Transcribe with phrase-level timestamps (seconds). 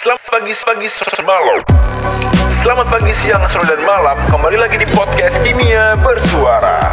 [0.00, 0.88] Selamat pagi, pagi,
[1.28, 1.60] malam.
[2.64, 4.16] Selamat pagi, siang, sore, dan malam.
[4.32, 6.88] Kembali lagi di podcast Kimia Bersuara.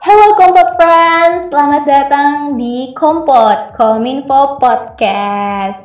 [0.00, 5.84] Halo Kompot Friends, selamat datang di Kompot Kominfo Podcast.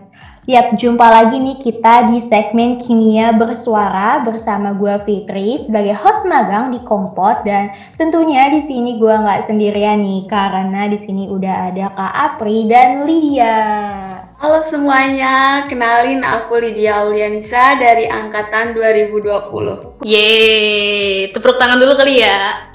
[0.50, 6.71] Yap, jumpa lagi nih kita di segmen Kimia Bersuara bersama gue Fitri sebagai host magang
[6.71, 7.70] di Kompot dan
[8.00, 13.04] tentunya di sini gue nggak sendirian nih karena di sini udah ada Kak Apri dan
[13.04, 13.59] Lydia.
[14.42, 20.02] Halo semuanya, kenalin aku Lydia Aulianisa dari angkatan 2020.
[20.02, 22.74] Yeay, tepuk tangan dulu kali ya.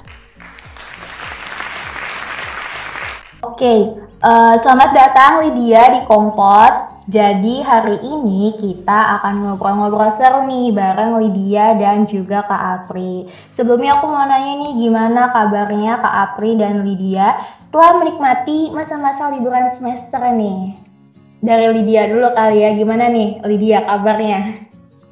[3.43, 7.03] Oke, uh, selamat datang Lydia di Kompot.
[7.11, 13.27] Jadi hari ini kita akan ngobrol-ngobrol seru nih bareng Lydia dan juga Kak Apri.
[13.51, 19.67] Sebelumnya aku mau nanya nih gimana kabarnya Kak Apri dan Lydia setelah menikmati masa-masa liburan
[19.67, 20.86] semester nih.
[21.37, 24.65] Dari Lydia dulu kali ya, gimana nih Lydia kabarnya?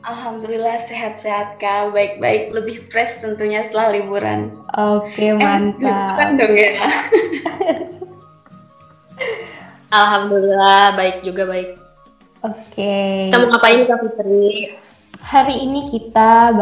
[0.06, 4.54] Alhamdulillah sehat-sehat kak, baik-baik, lebih fresh tentunya setelah liburan.
[4.78, 6.18] Oke mantap.
[6.22, 6.72] Eh, dong ya.
[10.02, 11.78] Alhamdulillah baik juga baik.
[12.46, 13.34] Oke.
[13.34, 14.78] Kita mau ngapain Kak Fitri?
[15.26, 16.54] Hari ini kita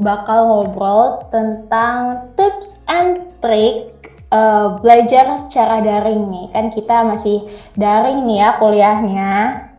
[0.00, 3.97] bakal ngobrol tentang tips and trick
[4.32, 6.46] uh, belajar secara daring nih.
[6.52, 7.44] Kan kita masih
[7.76, 9.30] daring nih ya kuliahnya.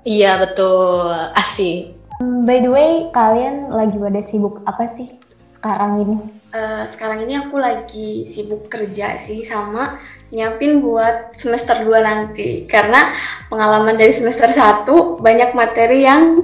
[0.07, 1.93] Iya betul, asik.
[2.19, 5.07] Hmm, by the way, kalian lagi pada sibuk apa sih
[5.51, 6.17] sekarang ini?
[6.49, 13.13] Uh, sekarang ini aku lagi sibuk kerja sih sama nyiapin buat semester 2 nanti karena
[13.49, 14.85] pengalaman dari semester 1
[15.21, 16.37] banyak materi yang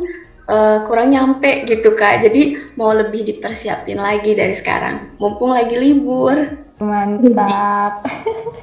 [0.49, 6.64] uh, kurang nyampe gitu kak jadi mau lebih dipersiapin lagi dari sekarang mumpung lagi libur
[6.79, 8.03] mantap.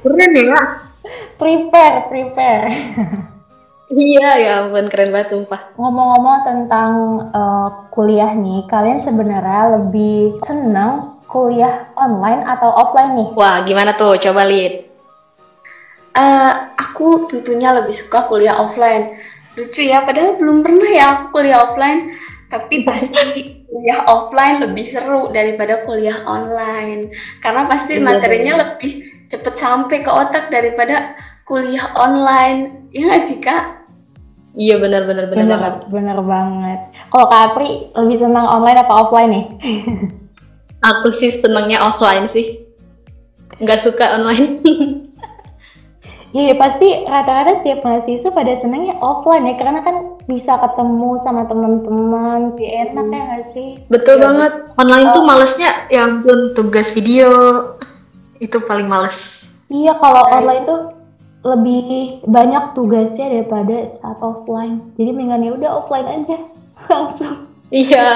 [0.01, 0.61] Keren ya?
[1.39, 2.67] Prepare prepare.
[3.93, 5.77] Iya ya ampun keren banget sumpah.
[5.77, 6.91] Ngomong-ngomong tentang
[7.29, 13.29] uh, kuliah nih kalian sebenarnya lebih senang kuliah online atau offline nih?
[13.37, 14.17] Wah gimana tuh?
[14.17, 14.89] Coba lihat.
[16.13, 19.17] Uh, aku tentunya lebih suka kuliah offline.
[19.53, 22.17] Lucu ya, padahal belum pernah ya aku kuliah offline,
[22.49, 23.25] tapi pasti
[23.73, 27.09] kuliah offline lebih seru daripada kuliah online.
[27.41, 31.17] Karena pasti iya, materinya lebih cepet sampai ke otak daripada
[31.49, 32.85] kuliah online.
[32.93, 33.81] Ya nggak sih kak?
[34.53, 35.73] Iya benar benar benar banget.
[35.89, 36.79] Benar banget.
[37.09, 39.45] Kalau Kak Apri lebih senang online apa offline nih?
[40.93, 42.61] Aku sih senangnya offline sih.
[43.57, 44.61] Nggak suka online.
[46.33, 52.55] Iya pasti rata-rata setiap mahasiswa pada senangnya offline ya karena kan bisa ketemu sama teman-teman,
[52.55, 53.69] lebih enak ya nggak sih?
[53.91, 54.53] Betul ya, banget.
[54.79, 55.13] Online oh.
[55.15, 57.29] tuh malesnya ya ampun tugas video
[58.39, 59.51] itu paling males.
[59.71, 60.81] Iya kalau nah, online tuh
[61.43, 61.83] lebih
[62.23, 64.79] banyak tugasnya daripada saat offline.
[64.95, 66.37] Jadi mendingan ya udah offline aja
[66.91, 67.47] langsung.
[67.71, 68.07] Iya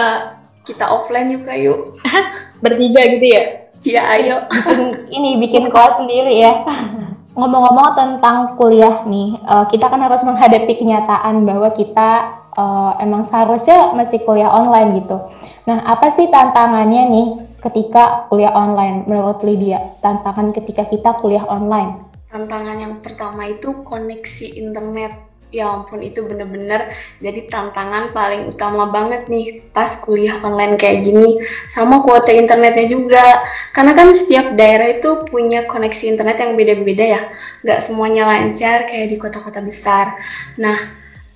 [0.67, 1.96] kita offline yuk.
[2.63, 3.44] Bertiga gitu ya?
[3.88, 4.35] Iya ayo.
[4.51, 4.79] Bikin,
[5.16, 6.53] ini bikin kelas sendiri ya.
[7.37, 13.93] ngomong-ngomong tentang kuliah nih, uh, kita kan harus menghadapi kenyataan bahwa kita uh, emang seharusnya
[13.93, 15.21] masih kuliah online gitu.
[15.69, 17.27] Nah, apa sih tantangannya nih
[17.61, 19.77] ketika kuliah online menurut Lydia?
[20.01, 22.09] Tantangan ketika kita kuliah online?
[22.33, 26.91] Tantangan yang pertama itu koneksi internet ya ampun itu bener-bener
[27.24, 31.40] jadi tantangan paling utama banget nih pas kuliah online kayak gini.
[31.72, 33.41] Sama kuota internetnya juga.
[33.72, 37.22] Karena kan setiap daerah itu punya koneksi internet yang beda-beda ya.
[37.63, 40.19] Nggak semuanya lancar kayak di kota-kota besar.
[40.59, 40.78] Nah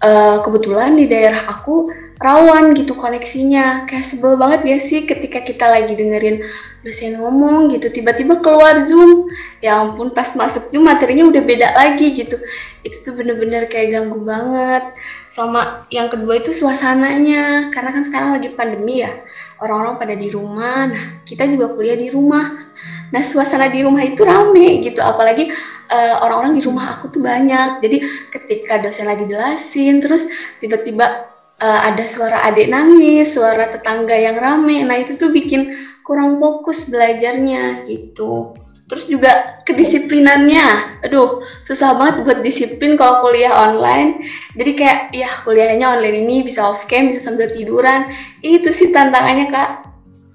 [0.04, 1.90] uh, kebetulan di daerah aku
[2.22, 3.90] rawan gitu koneksinya.
[3.90, 6.46] Kayak sebel banget ya sih ketika kita lagi dengerin
[6.86, 9.26] dosen ngomong gitu tiba-tiba keluar zoom.
[9.60, 12.38] Ya ampun pas masuk zoom materinya udah beda lagi gitu.
[12.86, 14.94] Itu tuh bener-bener kayak ganggu banget.
[15.34, 17.74] Sama yang kedua itu suasananya.
[17.74, 19.12] Karena kan sekarang lagi pandemi ya
[19.58, 20.94] orang-orang pada di rumah.
[20.94, 22.70] Nah kita juga kuliah di rumah.
[23.12, 25.02] Nah suasana di rumah itu rame gitu.
[25.02, 25.50] Apalagi
[25.90, 27.82] eh, orang-orang di rumah aku tuh banyak.
[27.82, 27.98] Jadi
[28.30, 30.30] ketika dosen lagi jelasin terus
[30.62, 31.32] tiba-tiba
[31.62, 34.82] uh, ada suara adik nangis, suara tetangga yang rame.
[34.82, 35.72] Nah, itu tuh bikin
[36.02, 38.58] kurang fokus belajarnya gitu.
[38.90, 41.00] Terus juga kedisiplinannya.
[41.08, 44.20] Aduh, susah banget buat disiplin kalau kuliah online.
[44.58, 48.12] Jadi kayak ya kuliahnya online ini bisa off cam, bisa sambil tiduran.
[48.44, 49.70] Itu sih tantangannya, Kak.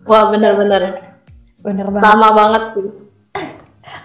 [0.08, 1.04] Wah, bener-bener.
[1.60, 2.06] Bener banget.
[2.08, 2.88] Lama banget sih.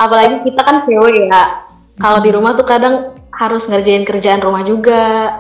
[0.02, 1.64] Apalagi kita kan cewek ya.
[1.96, 5.32] Kalau di rumah tuh kadang harus ngerjain kerjaan rumah juga.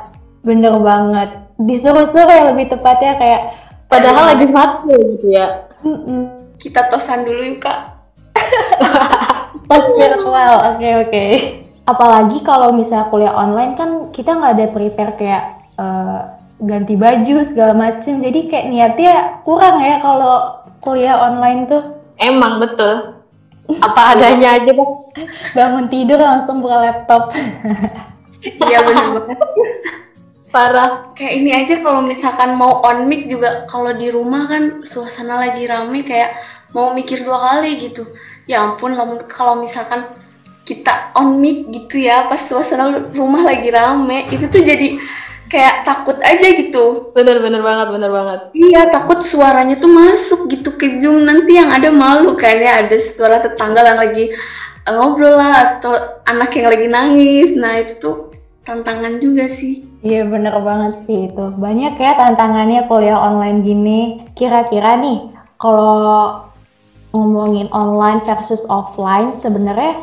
[0.46, 3.42] Bener banget disuruh-suruh ya lebih tepatnya kayak
[3.88, 5.68] padahal lagi mati gitu ya
[6.62, 7.80] kita tosan dulu yuk kak
[9.70, 11.32] tos virtual oke okay, oke okay.
[11.86, 15.44] apalagi kalau misalnya kuliah online kan kita nggak ada prepare kayak
[15.80, 16.20] eh,
[16.62, 19.14] ganti baju segala macem jadi kayak niatnya
[19.44, 23.18] kurang ya kalau kuliah online tuh Emang betul.
[23.82, 24.90] Apa adanya aja deh.
[25.58, 27.34] bangun tidur langsung buka laptop
[28.42, 29.38] Iya bener banget.
[30.52, 31.16] Parah.
[31.16, 35.64] Kayak ini aja kalau misalkan mau on mic juga kalau di rumah kan suasana lagi
[35.64, 36.36] rame kayak
[36.76, 38.04] mau mikir dua kali gitu.
[38.44, 38.92] Ya ampun
[39.32, 40.12] kalau misalkan
[40.68, 45.00] kita on mic gitu ya pas suasana rumah lagi rame itu tuh jadi
[45.48, 47.16] kayak takut aja gitu.
[47.16, 48.40] Bener-bener banget, bener banget.
[48.52, 52.96] Iya takut suaranya tuh masuk gitu ke zoom nanti yang ada malu kan ya ada
[53.00, 54.36] suara tetangga yang lagi
[54.84, 55.96] eh, ngobrol lah atau
[56.28, 57.56] anak yang lagi nangis.
[57.56, 58.16] Nah itu tuh
[58.66, 59.86] tantangan juga sih.
[60.02, 61.46] Iya bener banget sih itu.
[61.58, 64.00] Banyak ya tantangannya kuliah online gini.
[64.34, 65.30] Kira-kira nih,
[65.62, 66.42] kalau
[67.14, 70.00] ngomongin online versus offline, sebenarnya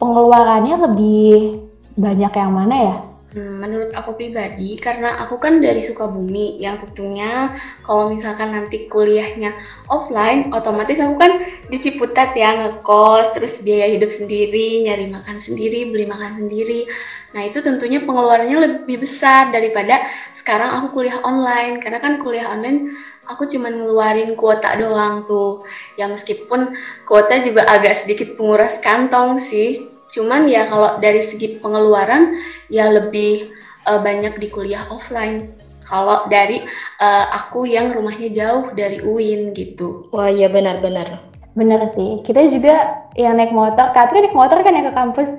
[0.00, 1.60] pengeluarannya lebih
[1.96, 2.96] banyak yang mana ya?
[3.34, 7.50] Hmm, menurut aku pribadi, karena aku kan dari Sukabumi, yang tentunya
[7.82, 9.50] kalau misalkan nanti kuliahnya
[9.90, 15.90] offline, otomatis aku kan di Ciputat ya ngekos, terus biaya hidup sendiri, nyari makan sendiri,
[15.90, 16.86] beli makan sendiri.
[17.34, 22.94] Nah itu tentunya pengeluarannya lebih besar daripada sekarang aku kuliah online, karena kan kuliah online
[23.26, 25.66] aku cuman ngeluarin kuota doang tuh.
[25.98, 32.40] Ya meskipun kuota juga agak sedikit penguras kantong sih, cuman ya kalau dari segi pengeluaran
[32.72, 33.52] ya lebih
[33.84, 35.52] eh, banyak di kuliah offline.
[35.86, 36.64] Kalau dari
[36.98, 40.08] eh, aku yang rumahnya jauh dari UIN gitu.
[40.10, 41.28] Wah iya benar-benar.
[41.52, 42.24] Bener sih.
[42.24, 45.30] Kita juga yang naik motor, Katri naik motor kan ya ke kampus.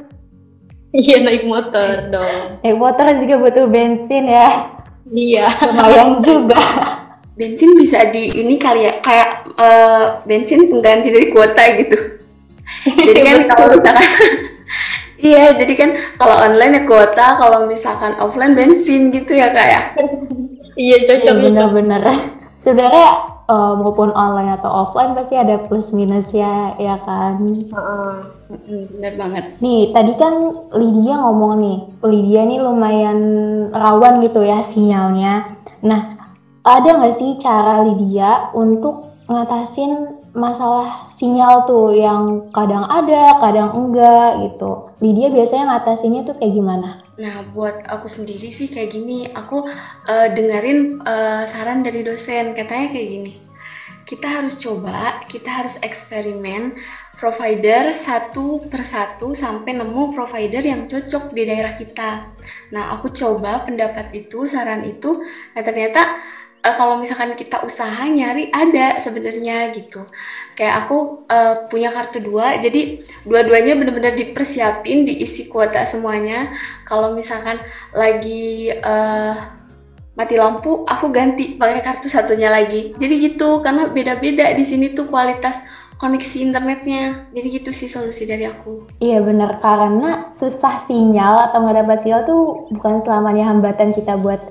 [0.96, 2.62] Iya naik motor dong.
[2.64, 4.72] Naik motor juga butuh bensin ya.
[5.12, 5.46] Iya.
[5.68, 6.62] Lumayan juga.
[7.38, 11.98] Bensin bisa di ini kali ya kayak eh, bensin pengganti dari kuota gitu.
[13.08, 14.10] Jadi kan kalau misalkan
[15.28, 19.82] Iya, jadi kan kalau online ya kuota, kalau misalkan offline bensin gitu ya kak ya.
[20.78, 21.36] Iya Iya cocok.
[21.44, 22.02] bener-bener.
[22.58, 23.10] Sebenarnya
[23.48, 27.42] eh, maupun online atau offline pasti ada plus minusnya ya kan.
[27.44, 28.14] Heeh.
[28.48, 29.44] Mm-mm, Bener banget.
[29.60, 30.34] Nih, tadi kan
[30.72, 33.20] Lydia ngomong nih, Lydia nih lumayan
[33.76, 35.52] rawan gitu ya sinyalnya.
[35.84, 36.16] Nah,
[36.64, 44.46] ada nggak sih cara Lydia untuk ngatasin masalah sinyal tuh yang kadang ada, kadang enggak
[44.46, 44.94] gitu.
[45.02, 46.90] Lydia biasanya ngatasinnya tuh kayak gimana?
[47.18, 49.66] Nah, buat aku sendiri sih kayak gini, aku
[50.06, 53.34] eh, dengerin eh, saran dari dosen, katanya kayak gini.
[54.08, 56.80] Kita harus coba, kita harus eksperimen
[57.18, 62.30] provider satu persatu sampai nemu provider yang cocok di daerah kita.
[62.72, 65.18] Nah, aku coba pendapat itu, saran itu,
[65.58, 66.22] nah ternyata
[66.64, 70.06] eh, kalau misalkan kita usaha nyari ada sebenarnya gitu.
[70.58, 76.50] Kayak aku eh, punya kartu dua, jadi dua-duanya benar-benar dipersiapin, diisi kuota semuanya.
[76.84, 77.62] Kalau misalkan
[77.94, 79.36] lagi eh,
[80.18, 82.98] mati lampu, aku ganti pakai kartu satunya lagi.
[82.98, 85.62] Jadi gitu, karena beda-beda di sini tuh kualitas
[85.98, 87.30] koneksi internetnya.
[87.34, 88.90] Jadi gitu sih solusi dari aku.
[88.98, 92.42] Iya bener, karena susah sinyal atau nggak dapat sinyal tuh
[92.74, 94.42] bukan selamanya hambatan kita buat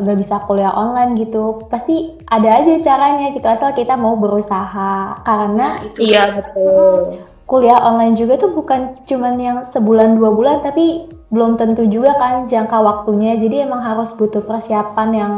[0.00, 1.64] nggak bisa kuliah online gitu.
[1.68, 5.16] Pasti ada aja caranya gitu, asal kita mau berusaha.
[5.22, 7.20] Karena Nah, itu Iya betul.
[7.46, 12.46] kuliah online juga tuh bukan cuman yang sebulan dua bulan tapi belum tentu juga kan
[12.46, 15.34] jangka waktunya jadi emang harus butuh persiapan yang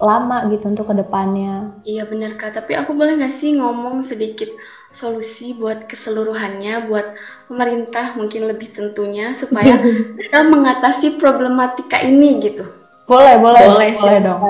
[0.00, 4.48] lama gitu untuk ke depannya Iya bener Kak, tapi aku boleh nggak sih ngomong sedikit
[4.88, 7.06] solusi buat keseluruhannya, buat
[7.50, 9.74] pemerintah mungkin lebih tentunya supaya
[10.20, 12.64] kita mengatasi problematika ini gitu.
[13.04, 14.16] Boleh boleh Boleh sih.
[14.24, 14.40] dong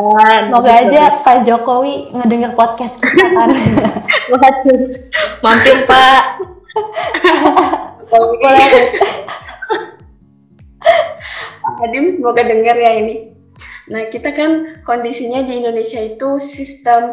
[0.47, 1.27] semoga aja bagus.
[1.27, 3.51] Pak Jokowi ngedenger podcast kita kan.
[5.43, 6.23] Mampir Pak.
[8.09, 8.71] boleh
[11.85, 13.35] Adim semoga dengar ya ini.
[13.85, 17.13] Nah, kita kan kondisinya di Indonesia itu sistem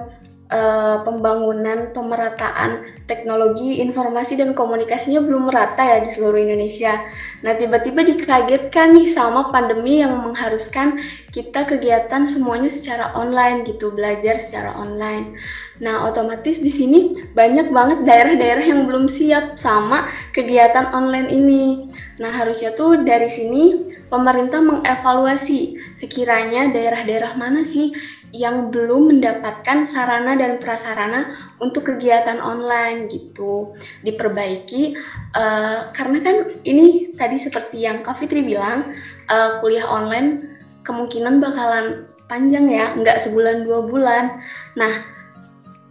[0.51, 6.95] eh, pembangunan pemerataan teknologi informasi dan komunikasinya belum merata ya di seluruh Indonesia.
[7.43, 10.95] Nah, tiba-tiba dikagetkan nih sama pandemi yang mengharuskan
[11.35, 15.35] kita kegiatan semuanya secara online gitu, belajar secara online.
[15.83, 21.91] Nah, otomatis di sini banyak banget daerah-daerah yang belum siap sama kegiatan online ini.
[22.21, 27.91] Nah, harusnya tuh dari sini pemerintah mengevaluasi sekiranya daerah-daerah mana sih
[28.31, 33.75] yang belum mendapatkan sarana dan prasarana untuk kegiatan online gitu.
[34.03, 34.95] Diperbaiki
[35.35, 38.91] eh, karena kan ini tadi seperti yang Kak Fitri bilang
[39.27, 44.39] eh, kuliah online kemungkinan bakalan panjang ya nggak sebulan dua bulan.
[44.79, 44.93] Nah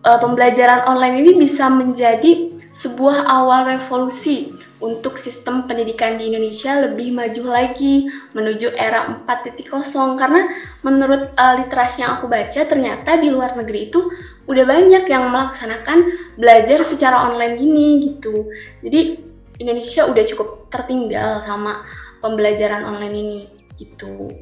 [0.05, 7.13] eh, pembelajaran online ini bisa menjadi sebuah awal revolusi untuk sistem pendidikan di Indonesia lebih
[7.13, 9.69] maju lagi menuju era 4.0
[10.17, 10.49] karena
[10.81, 14.01] menurut uh, literasi yang aku baca ternyata di luar negeri itu
[14.49, 16.09] udah banyak yang melaksanakan
[16.41, 18.49] belajar secara online ini gitu.
[18.81, 19.29] Jadi
[19.61, 21.85] Indonesia udah cukup tertinggal sama
[22.25, 23.41] pembelajaran online ini
[23.77, 24.33] gitu.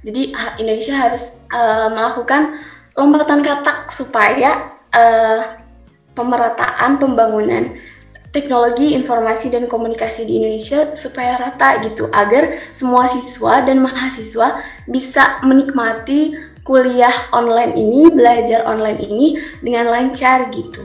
[0.00, 2.56] Jadi Indonesia harus uh, melakukan
[2.96, 5.63] lompatan katak supaya uh,
[6.14, 7.74] pemerataan pembangunan
[8.34, 14.58] teknologi informasi dan komunikasi di Indonesia supaya rata gitu agar semua siswa dan mahasiswa
[14.90, 16.34] bisa menikmati
[16.66, 20.82] kuliah online ini, belajar online ini dengan lancar gitu.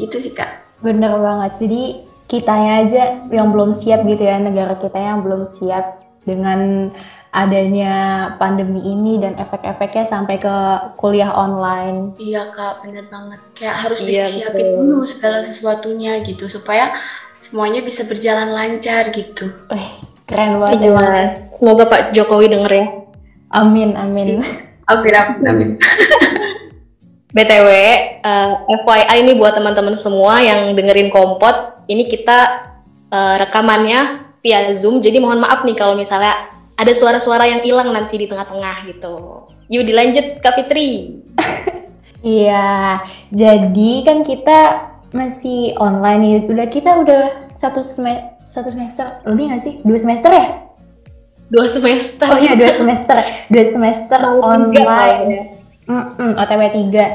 [0.00, 0.80] Gitu sih Kak.
[0.80, 1.60] Bener banget.
[1.60, 1.82] Jadi
[2.30, 6.90] kitanya aja yang belum siap gitu ya, negara kita yang belum siap dengan
[7.30, 7.94] adanya
[8.42, 10.54] pandemi ini dan efek-efeknya sampai ke
[10.98, 12.18] kuliah online.
[12.18, 13.40] Iya kak, bener banget.
[13.54, 14.82] Kayak harus iya, disiapin betul.
[14.82, 16.90] dulu segala sesuatunya gitu supaya
[17.38, 19.46] semuanya bisa berjalan lancar gitu.
[19.70, 19.88] Eh,
[20.26, 21.46] keren banget ya.
[21.54, 22.86] Semoga Pak Jokowi denger ya.
[23.50, 24.42] Amin, amin.
[24.90, 25.70] Amin, amin, amin.
[27.36, 27.68] BTW,
[28.26, 32.66] uh, eh, FYI ini buat teman-teman semua yang dengerin kompot, ini kita
[33.06, 35.00] uh, rekamannya via Zoom.
[35.00, 36.32] Jadi mohon maaf nih kalau misalnya
[36.80, 39.44] ada suara-suara yang hilang nanti di tengah-tengah gitu.
[39.68, 40.90] Yuk dilanjut Kak Fitri.
[42.20, 43.00] Iya,
[43.32, 46.38] jadi kan kita masih online ya.
[46.52, 49.74] Udah kita udah satu semester, satu semester lebih nggak sih?
[49.80, 50.68] Dua semester ya?
[51.48, 52.28] Dua semester.
[52.28, 53.16] Oh iya dua semester,
[53.48, 55.24] dua semester online.
[55.32, 55.42] Ya.
[55.88, 57.06] Mm -mm, OTW tiga.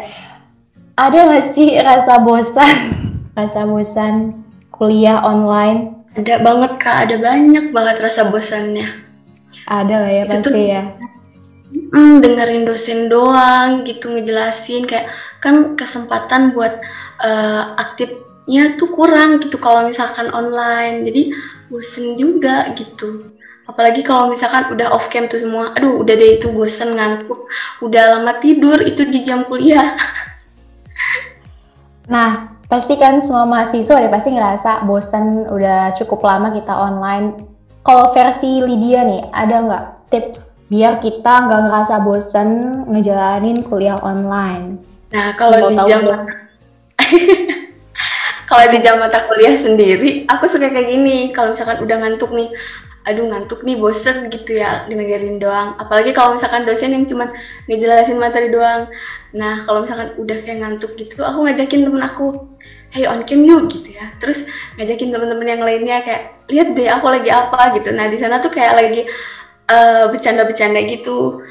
[0.98, 2.78] Ada nggak sih rasa bosan,
[3.38, 4.42] rasa bosan
[4.74, 5.95] kuliah online?
[6.16, 8.88] Ada banget kak, ada banyak banget rasa bosannya.
[9.68, 10.82] Ada lah ya itu pasti tuh, ya.
[11.92, 14.88] Mm, dengerin dosen doang gitu ngejelasin.
[14.88, 15.12] Kayak
[15.44, 16.80] kan kesempatan buat
[17.20, 21.04] uh, aktifnya tuh kurang gitu kalau misalkan online.
[21.04, 21.36] Jadi
[21.68, 23.36] bosen juga gitu.
[23.68, 25.76] Apalagi kalau misalkan udah off cam tuh semua.
[25.76, 27.52] Aduh udah deh itu bosen ngantuk.
[27.84, 29.94] Udah lama tidur itu di jam kuliah.
[32.06, 37.56] Nah pasti kan semua mahasiswa udah pasti ngerasa bosen udah cukup lama kita online
[37.86, 44.82] kalau versi Lydia nih, ada nggak tips biar kita nggak ngerasa bosen ngejalanin kuliah online?
[45.14, 46.02] Nah, kalau di jam
[48.50, 51.30] kalau di jam mata kuliah sendiri, aku suka kayak gini.
[51.30, 52.50] Kalau misalkan udah ngantuk nih,
[53.06, 57.30] aduh ngantuk nih bosen gitu ya dengerin doang apalagi kalau misalkan dosen yang cuma
[57.70, 58.90] ngejelasin materi doang
[59.36, 62.48] nah kalau misalkan udah kayak ngantuk gitu aku ngajakin temen aku
[62.96, 64.08] hey on cam yuk gitu ya.
[64.24, 64.48] Terus
[64.80, 67.92] ngajakin teman-teman yang lainnya kayak lihat deh aku lagi apa gitu.
[67.92, 69.04] Nah di sana tuh kayak lagi
[69.68, 71.44] uh, bercanda-bercanda gitu.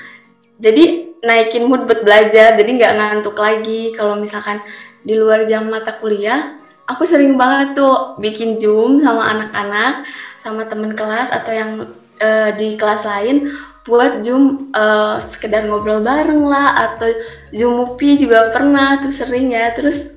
[0.56, 3.92] Jadi naikin mood buat belajar jadi nggak ngantuk lagi.
[3.92, 4.64] Kalau misalkan
[5.04, 6.56] di luar jam mata kuliah
[6.88, 10.04] aku sering banget tuh bikin zoom sama anak-anak
[10.40, 11.70] sama temen kelas atau yang
[12.20, 13.52] uh, di kelas lain
[13.84, 17.08] buat zoom uh, sekedar ngobrol bareng lah atau
[17.52, 19.70] zoom juga pernah tuh sering ya.
[19.76, 20.08] Terus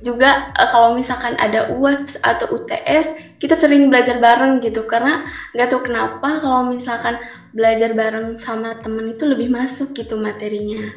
[0.00, 4.88] juga uh, kalau misalkan ada UAS atau UTS kita sering belajar bareng gitu.
[4.88, 7.20] Karena nggak tahu kenapa kalau misalkan
[7.52, 10.88] belajar bareng sama temen itu lebih masuk gitu materinya.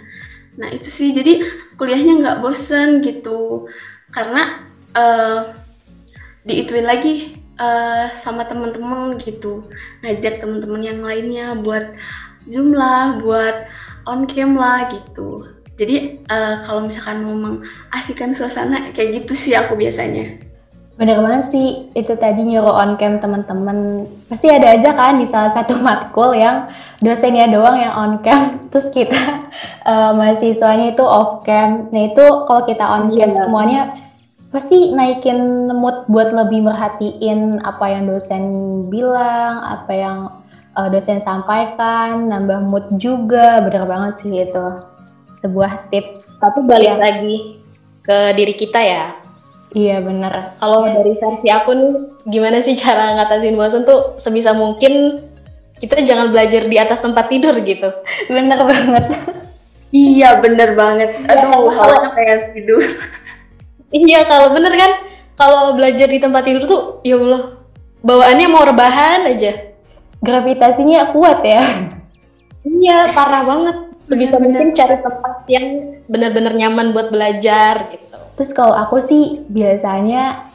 [0.56, 1.12] Nah itu sih.
[1.12, 1.44] Jadi
[1.76, 3.68] kuliahnya nggak bosen gitu.
[4.16, 4.64] Karena
[4.96, 5.52] uh,
[6.48, 9.68] diituin lagi uh, sama temen-temen gitu
[10.02, 11.84] ngajak temen-temen yang lainnya buat
[12.46, 13.68] zoom lah buat
[14.08, 19.74] on cam lah gitu jadi uh, kalau misalkan mau mengasihkan suasana kayak gitu sih aku
[19.74, 20.38] biasanya.
[20.94, 24.06] Bener banget sih, itu tadi nyuruh on cam teman-teman.
[24.30, 26.70] Pasti ada aja kan di salah satu matkul yang
[27.02, 29.50] dosennya doang yang on cam, terus kita
[29.90, 31.90] uh, mahasiswanya itu off cam.
[31.90, 33.40] Nah itu kalau kita on cam yeah.
[33.42, 33.82] semuanya
[34.54, 38.44] pasti naikin mood buat lebih merhatiin apa yang dosen
[38.88, 40.18] bilang, apa yang
[40.78, 44.66] uh, dosen sampaikan, nambah mood juga, bener banget sih itu
[45.42, 46.38] sebuah tips.
[46.38, 47.02] Tapi balik ya.
[47.02, 47.36] lagi
[48.06, 49.06] ke diri kita ya.
[49.74, 50.54] Iya bener.
[50.62, 51.02] Kalau ya.
[51.02, 51.94] dari versi aku nih,
[52.30, 55.18] gimana sih cara ngatasin bosan tuh sebisa mungkin
[55.82, 57.90] kita jangan belajar di atas tempat tidur gitu.
[58.30, 59.18] Bener banget.
[59.90, 61.26] iya bener banget.
[61.26, 62.86] Iya, Aduh, ya, kalau pengen tidur.
[63.94, 64.92] Iya kalau bener kan,
[65.38, 67.62] kalau belajar di tempat tidur tuh, ya Allah,
[68.02, 69.74] bawaannya mau rebahan aja.
[70.26, 71.62] Gravitasinya kuat ya.
[72.66, 78.20] iya, parah banget sebisa mungkin cari tempat yang benar-benar nyaman buat belajar gitu.
[78.40, 80.50] Terus kalau aku sih biasanya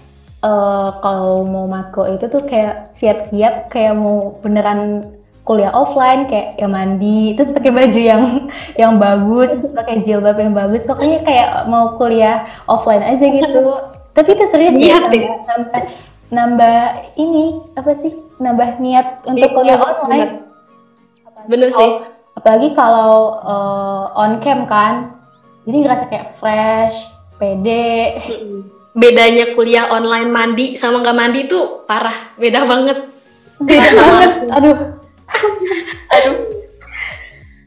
[0.45, 5.05] uh, kalau mau matkul itu tuh kayak siap-siap kayak mau beneran
[5.49, 8.23] kuliah offline kayak ya mandi terus pakai baju yang
[8.77, 13.65] yang bagus terus pakai jilbab yang bagus pokoknya kayak mau kuliah offline aja gitu
[14.19, 15.35] Tapi itu serius Niat ya, ya?
[15.47, 15.83] nambah,
[16.35, 16.79] nambah
[17.23, 18.19] ini apa sih?
[18.43, 19.95] Nambah niat untuk Iya, kuliah bener.
[20.03, 20.31] online.
[21.47, 21.91] Bener sih.
[22.35, 25.15] Apalagi kalau eh, on cam kan,
[25.63, 26.99] jadi ngerasa kayak fresh,
[27.39, 28.19] pede.
[28.99, 32.99] Bedanya kuliah online mandi sama nggak mandi tuh parah, beda banget.
[33.63, 34.33] Beda banget.
[34.51, 34.77] Aduh,
[36.17, 36.37] Aduh.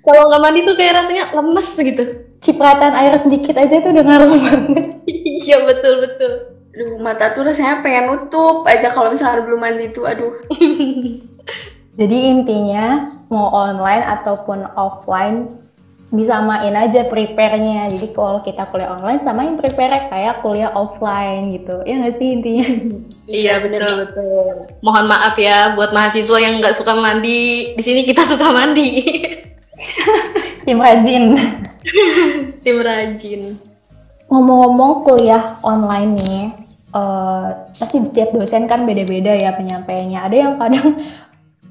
[0.01, 2.03] Kalau nggak mandi tuh kayak rasanya lemes gitu.
[2.41, 4.61] cipratan air sedikit aja tuh udah ngaruh banget.
[5.45, 6.33] Iya betul betul.
[6.73, 10.09] Aduh, mata tuh rasanya pengen nutup aja kalau misalnya belum mandi tuh.
[10.09, 10.33] Aduh.
[12.01, 15.60] Jadi intinya mau online ataupun offline
[16.11, 17.87] disamain aja prepare-nya.
[17.95, 21.79] Jadi kalau kita kuliah online samain prepare kayak kuliah offline gitu.
[21.87, 22.67] Ya nggak sih intinya?
[23.31, 24.67] Iya betul betul.
[24.83, 27.73] Mohon maaf ya buat mahasiswa yang nggak suka mandi.
[27.79, 29.07] Di sini kita suka mandi.
[30.67, 31.39] Tim rajin.
[32.63, 33.41] Tim rajin.
[34.27, 36.41] Ngomong-ngomong kuliah online nih,
[36.95, 40.19] eh, pasti tiap dosen kan beda-beda ya penyampaiannya.
[40.19, 40.87] Ada yang kadang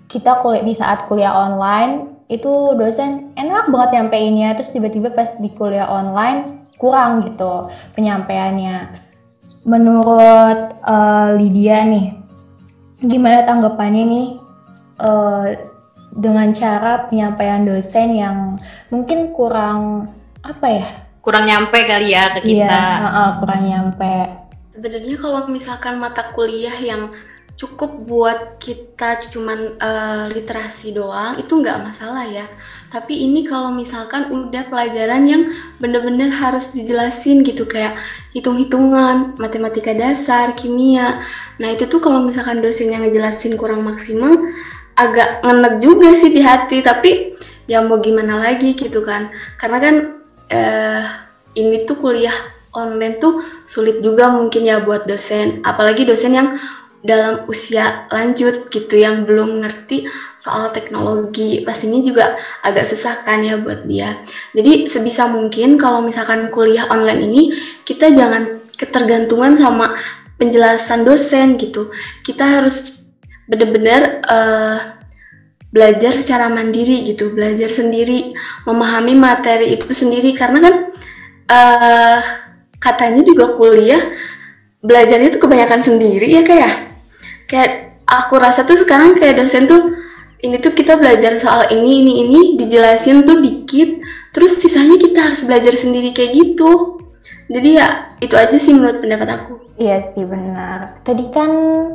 [0.08, 5.50] kita kuliah di saat kuliah online itu dosen enak banget nyampeinnya, terus tiba-tiba pas di
[5.50, 7.68] kuliah online kurang gitu
[7.98, 9.02] penyampaiannya.
[9.66, 12.14] Menurut eh, Lydia nih,
[13.02, 14.28] gimana tanggapannya nih
[15.02, 15.46] eh,
[16.14, 18.36] dengan cara penyampaian dosen yang
[18.94, 20.06] mungkin kurang
[20.46, 20.86] apa ya?
[21.20, 22.80] Kurang nyampe kali ya ke Iya, kita.
[23.04, 24.14] heeh, kurang nyampe.
[24.72, 27.12] Sebenarnya kalau misalkan mata kuliah yang
[27.60, 32.48] cukup buat kita cuman eh, literasi doang itu nggak masalah ya.
[32.88, 35.42] Tapi ini kalau misalkan udah pelajaran yang
[35.76, 38.00] bener-bener harus dijelasin gitu kayak
[38.32, 41.20] hitung-hitungan, matematika dasar, kimia.
[41.60, 44.40] Nah itu tuh kalau misalkan dosennya ngejelasin kurang maksimal
[44.96, 46.80] agak ngenek juga sih di hati.
[46.80, 47.36] Tapi
[47.68, 49.28] ya mau gimana lagi gitu kan.
[49.60, 49.94] Karena kan
[50.48, 51.04] eh,
[51.60, 52.34] ini tuh kuliah
[52.72, 56.48] online tuh sulit juga mungkin ya buat dosen, apalagi dosen yang
[57.00, 60.04] dalam usia lanjut gitu yang belum ngerti
[60.36, 64.20] soal teknologi pastinya juga agak susah kan ya buat dia.
[64.52, 67.42] Jadi sebisa mungkin kalau misalkan kuliah online ini
[67.88, 69.96] kita jangan ketergantungan sama
[70.36, 71.88] penjelasan dosen gitu.
[72.20, 73.00] Kita harus
[73.48, 74.78] benar-benar eh,
[75.72, 78.36] belajar secara mandiri gitu, belajar sendiri,
[78.68, 80.74] memahami materi itu sendiri karena kan
[81.50, 82.20] eh
[82.80, 84.00] katanya juga kuliah
[84.80, 86.89] belajarnya tuh kebanyakan sendiri ya kayak
[87.50, 89.98] kayak aku rasa tuh sekarang kayak dosen tuh
[90.40, 93.98] ini tuh kita belajar soal ini ini ini dijelasin tuh dikit
[94.30, 97.02] terus sisanya kita harus belajar sendiri kayak gitu
[97.50, 97.88] jadi ya
[98.22, 101.00] itu aja sih menurut pendapat aku Iya sih benar.
[101.08, 101.50] Tadi kan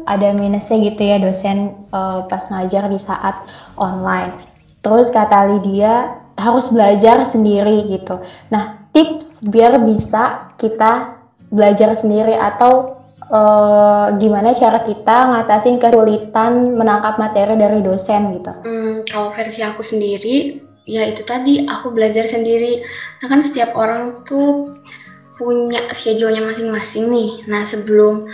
[0.09, 3.45] ada minusnya gitu ya dosen eh, pas ngajar di saat
[3.77, 4.33] online.
[4.81, 8.17] Terus kata Lydia harus belajar sendiri gitu.
[8.49, 11.21] Nah tips biar bisa kita
[11.53, 12.94] belajar sendiri atau
[13.31, 18.51] eh, gimana cara kita ngatasin kesulitan menangkap materi dari dosen gitu.
[18.65, 22.85] Hmm, kalau versi aku sendiri, ya itu tadi aku belajar sendiri.
[23.21, 24.77] Nah kan setiap orang tuh
[25.35, 27.31] punya schedule-nya masing-masing nih.
[27.49, 28.29] Nah sebelum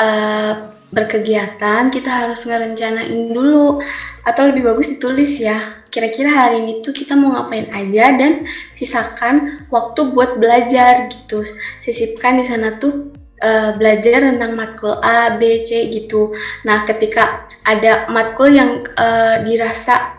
[0.00, 0.54] eh,
[0.94, 3.82] berkegiatan kita harus ngerencanain dulu
[4.22, 5.84] atau lebih bagus ditulis ya.
[5.90, 8.44] Kira-kira hari ini tuh kita mau ngapain aja dan
[8.76, 11.42] sisakan waktu buat belajar gitu.
[11.82, 16.32] Sisipkan di sana tuh eh, belajar tentang matkul A, B, C gitu.
[16.64, 20.16] Nah, ketika ada matkul yang eh, dirasa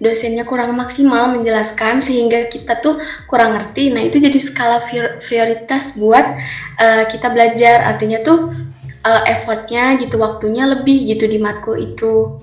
[0.00, 2.96] dosennya kurang maksimal menjelaskan sehingga kita tuh
[3.28, 3.92] kurang ngerti.
[3.92, 6.24] Nah, itu jadi skala prior- prioritas buat
[6.80, 7.84] eh, kita belajar.
[7.84, 8.50] Artinya tuh
[9.04, 12.40] eh, effortnya gitu, waktunya lebih gitu di matkul itu.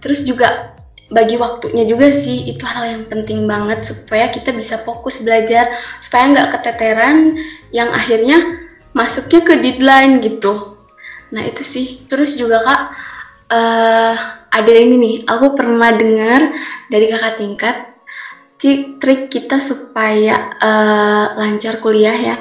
[0.00, 0.74] Terus juga
[1.10, 5.66] bagi waktunya juga sih itu hal yang penting banget supaya kita bisa fokus belajar
[5.98, 7.34] supaya nggak keteteran
[7.74, 8.59] yang akhirnya
[8.96, 10.76] masuknya ke deadline gitu.
[11.34, 12.02] Nah itu sih.
[12.10, 12.80] Terus juga kak
[13.50, 14.16] eh
[14.50, 15.16] ada ini nih.
[15.26, 16.40] Aku pernah dengar
[16.90, 17.76] dari kakak tingkat
[18.60, 22.36] ti- trik kita supaya eh, lancar kuliah ya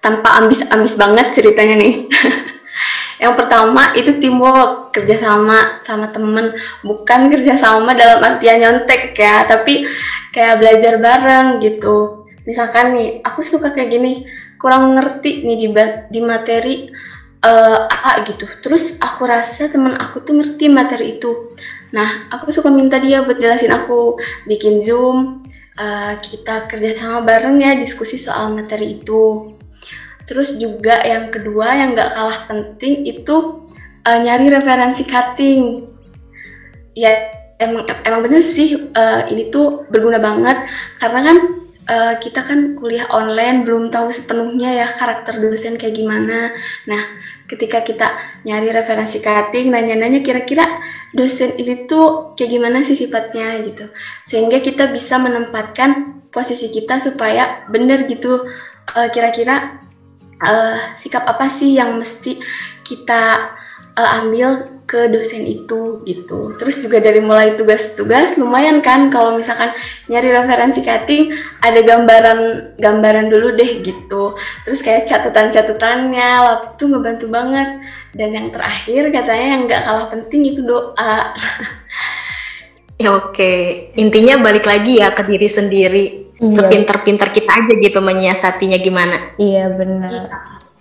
[0.00, 1.94] tanpa ambis-ambis banget ceritanya nih.
[3.22, 9.84] Yang pertama itu teamwork, kerjasama sama temen, bukan kerjasama dalam artian nyontek ya, tapi
[10.32, 12.24] kayak belajar bareng gitu.
[12.48, 14.24] Misalkan nih, aku suka kayak gini,
[14.60, 15.66] kurang ngerti nih di,
[16.12, 16.92] di materi
[17.40, 18.44] eh, A gitu.
[18.60, 21.56] Terus aku rasa temen aku tuh ngerti materi itu.
[21.96, 25.42] Nah, aku suka minta dia buat jelasin aku, bikin zoom,
[25.80, 29.56] eh, kita kerjasama bareng ya diskusi soal materi itu.
[30.28, 33.66] Terus juga yang kedua yang nggak kalah penting itu
[34.04, 35.88] eh, nyari referensi cutting.
[36.94, 37.10] Ya
[37.58, 40.68] emang emang bener sih eh, ini tuh berguna banget
[41.00, 41.38] karena kan
[41.88, 46.52] uh, kita kan kuliah online belum tahu sepenuhnya ya karakter dosen kayak gimana.
[46.84, 47.02] Nah,
[47.46, 48.08] ketika kita
[48.44, 50.66] nyari referensi cutting, nanya-nanya kira-kira
[51.14, 53.88] dosen ini tuh kayak gimana sih sifatnya gitu.
[54.26, 58.46] Sehingga kita bisa menempatkan posisi kita supaya benar gitu
[58.94, 59.82] uh, kira-kira
[60.40, 62.38] uh, sikap apa sih yang mesti
[62.86, 63.54] kita
[64.00, 66.56] uh, ambil ke dosen itu gitu.
[66.58, 69.70] Terus juga dari mulai tugas-tugas lumayan kan kalau misalkan
[70.10, 71.30] nyari referensi cutting
[71.62, 72.40] ada gambaran
[72.74, 74.34] gambaran dulu deh gitu.
[74.66, 76.30] Terus kayak catatan-catatannya
[76.74, 77.68] itu ngebantu banget.
[78.10, 81.30] Dan yang terakhir katanya yang nggak kalah penting itu doa.
[83.02, 83.52] ya oke,
[83.94, 86.06] intinya balik lagi ya ke diri sendiri.
[86.40, 86.50] Iya.
[86.50, 89.38] Sepinter-pinter kita aja gitu menyiasatinya gimana.
[89.38, 90.10] Iya benar.
[90.10, 90.26] Iya.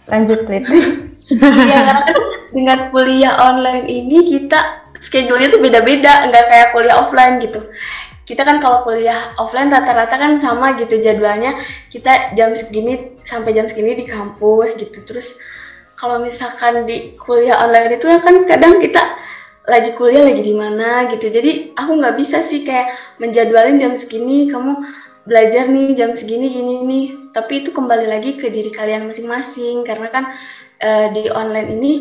[0.10, 0.66] Lanjut, Lid.
[1.30, 2.04] Iya, karena
[2.50, 7.70] dengan kuliah online ini kita schedule-nya tuh beda-beda, nggak kayak kuliah offline gitu.
[8.26, 11.58] Kita kan kalau kuliah offline rata-rata kan sama gitu jadwalnya.
[11.90, 15.02] Kita jam segini sampai jam segini di kampus gitu.
[15.02, 15.34] Terus
[15.98, 19.02] kalau misalkan di kuliah online itu kan kadang kita
[19.66, 21.30] lagi kuliah lagi di mana gitu.
[21.30, 24.78] Jadi aku nggak bisa sih kayak menjadwalin jam segini kamu
[25.26, 27.06] belajar nih jam segini gini nih.
[27.34, 30.26] Tapi itu kembali lagi ke diri kalian masing-masing karena kan
[30.84, 31.92] uh, di online ini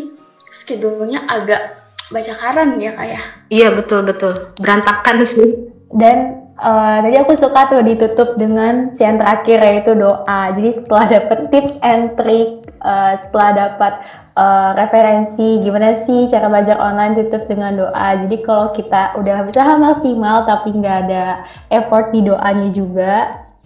[0.49, 3.21] schedule-nya agak baca karan ya kayak.
[3.21, 3.23] Ya?
[3.53, 5.69] Iya betul betul berantakan sih.
[5.93, 10.41] Dan uh, tadi aku suka tuh ditutup dengan yang terakhir yaitu doa.
[10.57, 13.93] Jadi setelah dapet tips and trick, uh, setelah dapat
[14.37, 18.09] uh, referensi gimana sih cara belajar online tutup dengan doa.
[18.25, 21.25] Jadi kalau kita udah bisa maksimal tapi nggak ada
[21.73, 23.13] effort di doanya juga,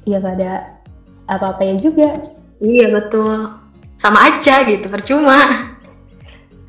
[0.02, 0.52] ya nggak ada
[1.30, 2.10] apa-apanya juga.
[2.62, 3.61] Iya betul
[4.02, 5.70] sama aja gitu percuma.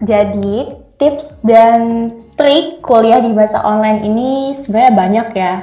[0.05, 0.69] Jadi
[1.01, 5.53] tips dan trik kuliah di masa online ini sebenarnya banyak ya.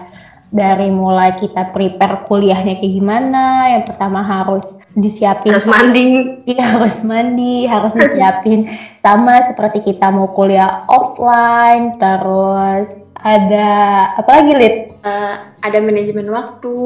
[0.50, 6.06] Dari mulai kita prepare kuliahnya kayak gimana yang pertama harus disiapin harus mandi.
[6.46, 8.66] Iya harus mandi harus disiapin.
[8.98, 13.70] Sama seperti kita mau kuliah offline terus ada
[14.16, 14.76] apa lagi lid?
[15.00, 16.76] Uh, ada manajemen waktu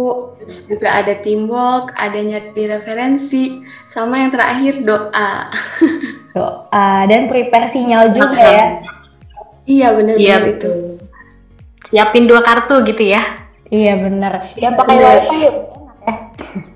[0.47, 5.51] juga ada teamwork ada nyari referensi sama yang terakhir doa.
[6.35, 8.67] Doa dan prepare sinyal juga ya.
[9.65, 10.99] Iya benar iya, itu
[11.87, 13.23] siapin dua kartu gitu ya.
[13.71, 14.51] Iya benar.
[14.59, 15.53] Yang pakai wifi enak ya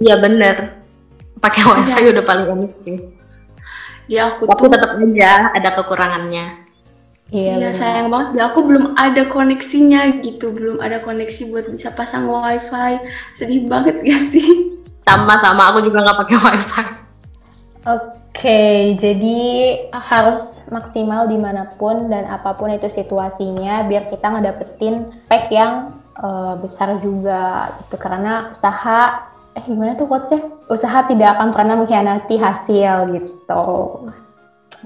[0.00, 0.56] iya benar
[1.42, 2.10] pakai wifi ya.
[2.14, 2.98] udah paling enak sih
[4.08, 6.62] ya aku tapi tuh tetap aja ada kekurangannya
[7.32, 8.36] Iya, iya sayang banget.
[8.36, 13.00] Ya, aku belum ada koneksinya gitu, belum ada koneksi buat bisa pasang wifi.
[13.32, 14.76] Sedih banget gak sih?
[15.08, 16.84] Sama-sama, aku juga nggak pakai wifi.
[17.88, 19.40] Oke, jadi
[19.90, 25.88] harus maksimal di mana pun dan apa pun itu situasinya, biar kita ngedapetin pack yang
[26.20, 27.96] uh, besar juga gitu.
[27.96, 30.40] Karena usaha, eh gimana tuh quotesnya?
[30.72, 33.66] Usaha tidak akan pernah mengkhianati hasil gitu.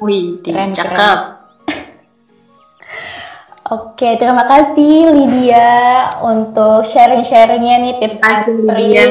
[0.03, 0.93] Wih, keren, cakep.
[0.93, 1.37] Keren.
[3.67, 5.67] Oke, terima kasih Lydia
[6.23, 9.11] untuk sharing-sharingnya nih tips and trik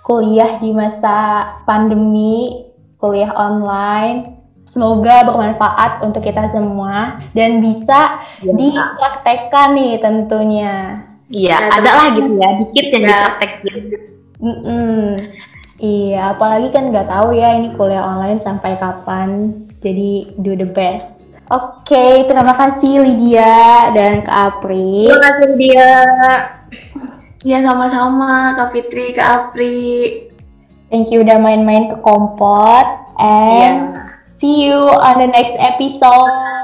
[0.00, 2.64] kuliah di masa pandemi,
[2.96, 4.40] kuliah online.
[4.64, 8.54] Semoga bermanfaat untuk kita semua dan bisa ya.
[8.54, 11.04] dipraktekkan nih tentunya.
[11.28, 13.10] Iya, ya, ada lah gitu ya, dikit yang ya.
[13.12, 14.19] dipraktekin.
[14.40, 15.04] Mm -mm.
[15.80, 19.56] Iya, apalagi kan nggak tahu ya ini kuliah online sampai kapan.
[19.80, 21.40] Jadi do the best.
[21.50, 25.08] Oke, okay, terima kasih Lydia dan Kak Apri.
[25.08, 25.92] Terima kasih Lydia.
[27.40, 30.28] Ya sama-sama Kak Fitri, Kak Apri.
[30.92, 32.86] Thank you udah main-main ke Kompot.
[33.16, 34.20] And yeah.
[34.36, 36.59] see you on the next episode.